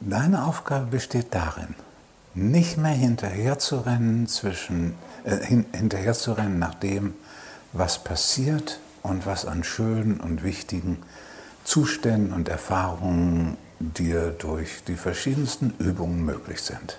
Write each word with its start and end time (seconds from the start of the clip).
Deine 0.00 0.44
Aufgabe 0.44 0.86
besteht 0.86 1.34
darin, 1.34 1.74
nicht 2.34 2.76
mehr 2.76 2.92
hinterherzurennen 2.92 4.26
zwischen 4.26 4.94
äh, 5.24 5.36
hin, 5.36 5.66
hinterherzurennen 5.72 6.58
nach 6.58 6.74
dem, 6.74 7.14
was 7.72 8.02
passiert 8.02 8.80
und 9.02 9.26
was 9.26 9.44
an 9.44 9.64
schönen 9.64 10.20
und 10.20 10.42
wichtigen 10.42 10.98
Zuständen 11.64 12.32
und 12.32 12.48
Erfahrungen 12.48 13.56
dir 13.80 14.30
durch 14.30 14.84
die 14.86 14.96
verschiedensten 14.96 15.74
Übungen 15.78 16.24
möglich 16.24 16.62
sind. 16.62 16.98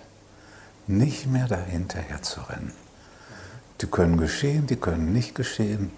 Nicht 0.85 1.27
mehr 1.27 1.47
dahinterher 1.47 2.21
zu. 2.21 2.41
Die 3.81 3.87
können 3.87 4.17
geschehen, 4.17 4.67
die 4.67 4.75
können 4.75 5.13
nicht 5.13 5.35
geschehen. 5.35 5.91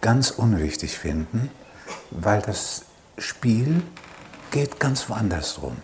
Ganz 0.00 0.30
unwichtig 0.30 0.98
finden, 0.98 1.50
weil 2.10 2.40
das 2.42 2.82
Spiel 3.18 3.82
geht 4.50 4.80
ganz 4.80 5.08
woanders 5.08 5.54
drum. 5.54 5.76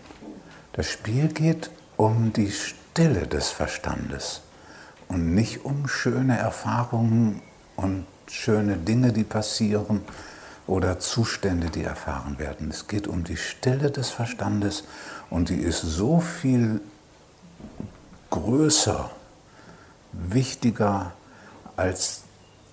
Das 0.73 0.87
Spiel 0.87 1.29
geht 1.29 1.71
um 1.97 2.33
die 2.33 2.51
Stille 2.51 3.27
des 3.27 3.49
Verstandes 3.51 4.43
und 5.09 5.35
nicht 5.35 5.65
um 5.65 5.89
schöne 5.89 6.39
Erfahrungen 6.39 7.43
und 7.77 8.07
schöne 8.29 8.77
Dinge, 8.77 9.13
die 9.13 9.25
passieren 9.25 10.03
oder 10.67 11.01
Zustände, 11.01 11.71
die 11.71 11.83
erfahren 11.83 12.39
werden. 12.39 12.71
Es 12.71 12.87
geht 12.87 13.09
um 13.09 13.25
die 13.25 13.37
Stille 13.37 13.91
des 13.91 14.11
Verstandes 14.11 14.85
und 15.29 15.49
die 15.49 15.61
ist 15.61 15.81
so 15.81 16.21
viel 16.21 16.81
größer, 18.31 19.11
wichtiger 20.13 21.13
als 21.77 22.23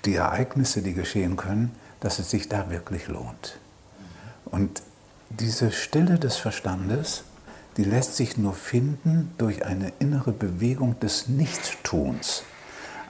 die 0.06 0.16
Ereignisse, 0.16 0.84
die 0.84 0.94
geschehen 0.94 1.36
können, 1.36 1.76
dass 2.00 2.20
es 2.20 2.30
sich 2.30 2.48
da 2.48 2.70
wirklich 2.70 3.08
lohnt. 3.08 3.58
Und 4.46 4.84
diese 5.30 5.72
Stille 5.72 6.20
des 6.20 6.38
Verstandes, 6.38 7.24
die 7.78 7.84
lässt 7.84 8.16
sich 8.16 8.38
nur 8.38 8.54
finden 8.54 9.32
durch 9.38 9.66
eine 9.66 9.94
innere 10.00 10.32
Bewegung 10.32 11.00
des 11.00 11.28
Nichtstuns. 11.30 12.44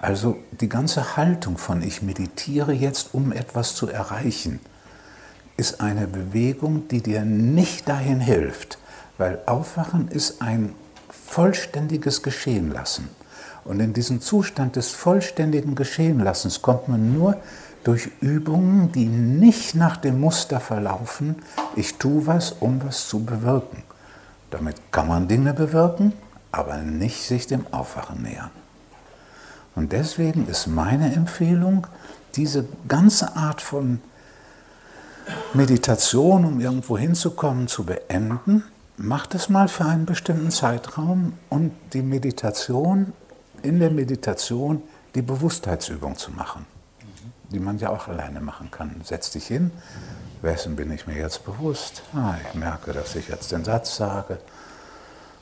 Also 0.02 0.38
die 0.52 0.70
ganze 0.70 1.18
Haltung 1.18 1.58
von 1.58 1.82
ich 1.82 2.02
meditiere 2.02 2.74
jetzt, 2.74 3.14
um 3.14 3.32
etwas 3.32 3.76
zu 3.76 3.88
erreichen, 3.88 4.60
ist 5.56 5.82
eine 5.82 6.06
Bewegung, 6.08 6.88
die 6.90 7.02
dir 7.02 7.26
nicht 7.26 7.90
dahin 7.90 8.20
hilft, 8.20 8.78
weil 9.18 9.40
Aufwachen 9.48 10.10
ist 10.10 10.42
ein 10.42 10.76
vollständiges 11.10 12.22
Geschehenlassen. 12.22 13.10
Und 13.64 13.80
in 13.80 13.94
diesen 13.94 14.22
Zustand 14.22 14.76
des 14.76 14.92
vollständigen 14.92 15.76
Geschehenlassens 15.76 16.62
kommt 16.62 16.90
man 16.90 17.14
nur 17.18 17.38
durch 17.84 18.10
Übungen, 18.22 18.92
die 18.92 19.06
nicht 19.06 19.76
nach 19.76 19.98
dem 19.98 20.20
Muster 20.20 20.60
verlaufen, 20.60 21.38
ich 21.76 21.96
tue 21.96 22.28
was, 22.28 22.52
um 22.52 22.82
was 22.84 23.08
zu 23.08 23.24
bewirken. 23.24 23.87
Damit 24.50 24.92
kann 24.92 25.08
man 25.08 25.28
Dinge 25.28 25.54
bewirken, 25.54 26.14
aber 26.52 26.78
nicht 26.78 27.24
sich 27.24 27.48
dem 27.48 27.66
Aufwachen 27.72 28.22
nähern. 28.22 28.52
Und 29.76 29.92
deswegen 29.92 30.48
ist 30.48 30.68
meine 30.68 31.14
Empfehlung, 31.14 31.86
diese 32.36 32.66
ganze 32.88 33.36
Art 33.36 33.62
von 33.62 34.02
Meditation, 35.54 36.46
um 36.46 36.60
irgendwo 36.60 36.98
hinzukommen, 36.98 37.68
zu 37.68 37.84
beenden. 37.84 38.64
Macht 38.98 39.36
es 39.36 39.50
mal 39.50 39.68
für 39.68 39.86
einen 39.86 40.06
bestimmten 40.06 40.50
Zeitraum 40.50 41.34
und 41.50 41.74
die 41.94 42.02
Meditation, 42.02 43.14
in 43.62 43.80
der 43.80 43.92
Meditation 43.92 44.82
die 45.14 45.22
Bewusstheitsübung 45.22 46.18
zu 46.18 46.32
machen, 46.32 46.66
die 47.52 47.60
man 47.60 47.78
ja 47.78 47.90
auch 47.90 48.08
alleine 48.08 48.40
machen 48.40 48.72
kann. 48.72 49.02
Setz 49.04 49.32
dich 49.32 49.48
hin, 49.48 49.72
wessen 50.44 50.76
bin 50.76 50.92
ich 50.92 51.08
mir 51.08 51.18
jetzt 51.18 51.46
bewusst? 51.46 52.04
Ah, 52.14 52.36
ich 52.48 52.54
merke, 52.54 52.94
dass 52.94 53.16
ich 53.16 53.28
jetzt 53.28 53.52
den 53.52 53.64
Satz 53.64 53.96
sage. 53.96 54.40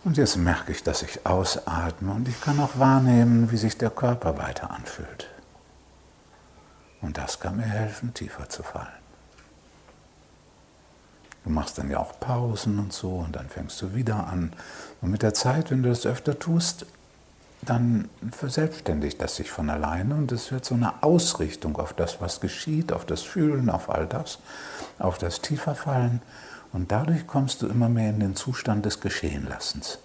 Und 0.04 0.18
jetzt 0.18 0.38
merke 0.38 0.72
ich, 0.72 0.84
dass 0.84 1.02
ich 1.02 1.26
ausatme 1.26 2.12
und 2.12 2.28
ich 2.28 2.40
kann 2.40 2.60
auch 2.60 2.78
wahrnehmen, 2.78 3.52
wie 3.52 3.58
sich 3.58 3.78
der 3.78 3.90
Körper 3.90 4.38
weiter 4.38 4.70
anfühlt. 4.72 5.28
Und 7.02 7.18
das 7.18 7.40
kann 7.40 7.58
mir 7.58 7.64
helfen, 7.64 8.14
tiefer 8.14 8.48
zu 8.50 8.64
fallen. 8.64 8.88
Du 11.44 11.52
machst 11.52 11.78
dann 11.78 11.92
ja 11.92 12.00
auch 12.00 12.20
Pausen 12.20 12.80
und 12.80 12.92
so 12.92 13.18
und 13.18 13.36
dann 13.36 13.50
fängst 13.50 13.82
du 13.82 13.94
wieder 13.94 14.28
an. 14.28 14.54
Und 15.02 15.12
mit 15.12 15.22
der 15.22 15.36
Zeit, 15.36 15.70
wenn 15.70 15.84
du 15.84 15.90
das 15.90 16.06
öfter 16.06 16.40
tust, 16.40 16.88
dann 17.66 18.10
verselbstständigt 18.32 19.22
das 19.22 19.36
sich 19.36 19.52
von 19.52 19.70
alleine 19.70 20.16
und 20.16 20.32
es 20.32 20.52
wird 20.52 20.66
so 20.66 20.76
eine 20.76 21.04
Ausrichtung 21.04 21.78
auf 21.78 21.94
das, 21.94 22.22
was 22.22 22.40
geschieht, 22.40 22.92
auf 22.92 23.06
das 23.06 23.22
Fühlen, 23.22 23.70
auf 23.70 23.90
all 23.90 24.06
das, 24.08 24.40
auf 25.00 25.18
das 25.18 25.42
Tieferfallen. 25.42 26.22
Und 26.74 26.92
dadurch 26.92 27.28
kommst 27.28 27.62
du 27.62 27.68
immer 27.68 27.90
mehr 27.90 28.10
in 28.10 28.20
den 28.20 28.36
Zustand 28.36 28.86
des 28.86 29.00
Geschehenlassens. 29.00 30.00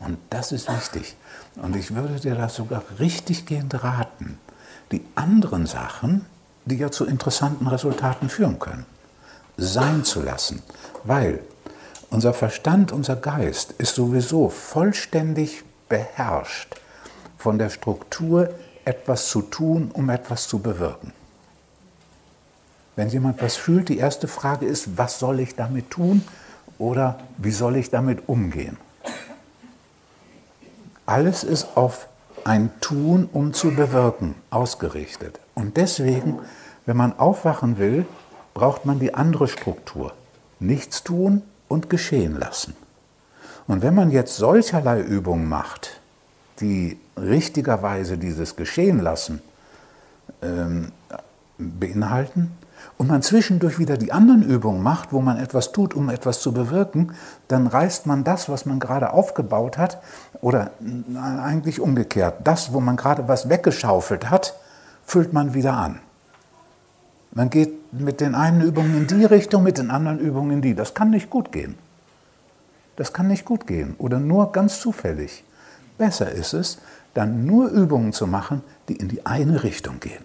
Und 0.00 0.18
das 0.30 0.52
ist 0.52 0.68
wichtig. 0.68 1.16
Und 1.56 1.76
ich 1.76 1.94
würde 1.94 2.20
dir 2.20 2.34
das 2.34 2.56
sogar 2.56 2.82
richtig 2.98 3.46
gehend 3.46 3.82
raten. 3.82 4.38
Die 4.90 5.04
anderen 5.14 5.66
Sachen, 5.66 6.26
die 6.64 6.76
ja 6.76 6.90
zu 6.90 7.06
interessanten 7.06 7.66
Resultaten 7.66 8.28
führen 8.28 8.58
können, 8.58 8.84
sein 9.56 10.04
zu 10.04 10.22
lassen. 10.22 10.62
Weil 11.04 11.40
unser 12.10 12.34
Verstand, 12.34 12.92
unser 12.92 13.16
Geist 13.16 13.72
ist 13.78 13.94
sowieso 13.94 14.48
vollständig 14.48 15.64
beherrscht 15.88 16.76
von 17.42 17.58
der 17.58 17.70
Struktur, 17.70 18.50
etwas 18.84 19.28
zu 19.28 19.42
tun, 19.42 19.90
um 19.92 20.08
etwas 20.10 20.46
zu 20.46 20.60
bewirken. 20.60 21.12
Wenn 22.94 23.08
jemand 23.08 23.42
was 23.42 23.56
fühlt, 23.56 23.88
die 23.88 23.98
erste 23.98 24.28
Frage 24.28 24.64
ist, 24.64 24.96
was 24.96 25.18
soll 25.18 25.40
ich 25.40 25.56
damit 25.56 25.90
tun 25.90 26.22
oder 26.78 27.18
wie 27.38 27.50
soll 27.50 27.74
ich 27.76 27.90
damit 27.90 28.28
umgehen? 28.28 28.76
Alles 31.04 31.42
ist 31.42 31.76
auf 31.76 32.06
ein 32.44 32.70
Tun, 32.80 33.28
um 33.32 33.52
zu 33.52 33.72
bewirken, 33.74 34.36
ausgerichtet. 34.50 35.40
Und 35.54 35.76
deswegen, 35.76 36.38
wenn 36.86 36.96
man 36.96 37.18
aufwachen 37.18 37.76
will, 37.78 38.06
braucht 38.54 38.84
man 38.84 39.00
die 39.00 39.14
andere 39.14 39.48
Struktur. 39.48 40.12
Nichts 40.60 41.02
tun 41.02 41.42
und 41.66 41.90
geschehen 41.90 42.38
lassen. 42.38 42.76
Und 43.66 43.82
wenn 43.82 43.96
man 43.96 44.12
jetzt 44.12 44.36
solcherlei 44.36 45.00
Übungen 45.00 45.48
macht, 45.48 46.01
die 46.60 46.98
richtigerweise 47.16 48.18
dieses 48.18 48.56
Geschehen 48.56 49.00
lassen 49.00 49.40
ähm, 50.42 50.92
beinhalten, 51.58 52.52
und 52.98 53.08
man 53.08 53.22
zwischendurch 53.22 53.78
wieder 53.78 53.96
die 53.96 54.12
anderen 54.12 54.42
Übungen 54.42 54.82
macht, 54.82 55.12
wo 55.12 55.20
man 55.20 55.38
etwas 55.38 55.72
tut, 55.72 55.94
um 55.94 56.08
etwas 56.08 56.40
zu 56.40 56.52
bewirken, 56.52 57.12
dann 57.48 57.66
reißt 57.66 58.06
man 58.06 58.24
das, 58.24 58.48
was 58.48 58.66
man 58.66 58.78
gerade 58.78 59.12
aufgebaut 59.12 59.78
hat, 59.78 60.00
oder 60.40 60.70
eigentlich 61.20 61.80
umgekehrt, 61.80 62.34
das, 62.44 62.72
wo 62.72 62.80
man 62.80 62.96
gerade 62.96 63.28
was 63.28 63.48
weggeschaufelt 63.48 64.30
hat, 64.30 64.54
füllt 65.04 65.32
man 65.32 65.54
wieder 65.54 65.74
an. 65.74 65.98
Man 67.32 67.50
geht 67.50 67.92
mit 67.92 68.20
den 68.20 68.34
einen 68.34 68.60
Übungen 68.60 68.96
in 68.96 69.06
die 69.06 69.24
Richtung, 69.24 69.62
mit 69.62 69.78
den 69.78 69.90
anderen 69.90 70.18
Übungen 70.18 70.52
in 70.52 70.62
die. 70.62 70.74
Das 70.74 70.94
kann 70.94 71.10
nicht 71.10 71.30
gut 71.30 71.50
gehen. 71.50 71.76
Das 72.96 73.12
kann 73.12 73.26
nicht 73.26 73.44
gut 73.44 73.66
gehen 73.66 73.94
oder 73.98 74.20
nur 74.20 74.52
ganz 74.52 74.80
zufällig. 74.80 75.44
Besser 76.02 76.32
ist 76.32 76.52
es, 76.52 76.78
dann 77.14 77.46
nur 77.46 77.68
Übungen 77.68 78.12
zu 78.12 78.26
machen, 78.26 78.62
die 78.88 78.96
in 78.96 79.06
die 79.06 79.24
eine 79.24 79.62
Richtung 79.62 80.00
gehen, 80.00 80.24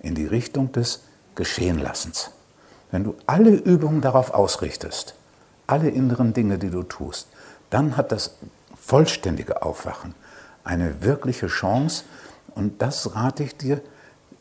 in 0.00 0.16
die 0.16 0.26
Richtung 0.26 0.72
des 0.72 1.04
Geschehenlassens. 1.36 2.32
Wenn 2.90 3.04
du 3.04 3.14
alle 3.24 3.50
Übungen 3.50 4.00
darauf 4.00 4.34
ausrichtest, 4.34 5.14
alle 5.68 5.88
inneren 5.88 6.32
Dinge, 6.32 6.58
die 6.58 6.70
du 6.70 6.82
tust, 6.82 7.28
dann 7.70 7.96
hat 7.96 8.10
das 8.10 8.34
vollständige 8.76 9.62
Aufwachen 9.62 10.16
eine 10.64 11.04
wirkliche 11.04 11.46
Chance. 11.46 12.02
Und 12.56 12.82
das 12.82 13.14
rate 13.14 13.44
ich 13.44 13.56
dir, 13.56 13.82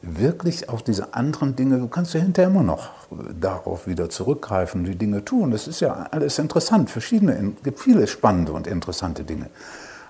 wirklich 0.02 0.70
auf 0.70 0.82
diese 0.82 1.14
anderen 1.14 1.56
Dinge, 1.56 1.78
du 1.78 1.88
kannst 1.88 2.16
ja 2.16 2.20
hinterher 2.20 2.50
immer 2.50 2.64
noch 2.64 2.90
darauf 3.40 3.86
wieder 3.86 4.10
zurückgreifen, 4.10 4.86
die 4.86 4.96
Dinge 4.96 5.24
tun. 5.24 5.52
Das 5.52 5.68
ist 5.68 5.82
ja 5.82 6.08
alles 6.10 6.40
interessant, 6.40 6.90
verschiedene, 6.90 7.34
es 7.34 7.64
gibt 7.64 7.80
viele 7.80 8.08
spannende 8.08 8.54
und 8.54 8.66
interessante 8.66 9.24
Dinge. 9.24 9.52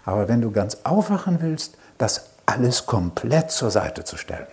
Aber 0.06 0.28
wenn 0.28 0.42
du 0.42 0.52
ganz 0.52 0.80
aufwachen 0.84 1.42
willst, 1.42 1.78
das 1.98 2.30
alles 2.46 2.86
komplett 2.86 3.52
zur 3.52 3.72
Seite 3.72 4.04
zu 4.04 4.18
stellen, 4.18 4.48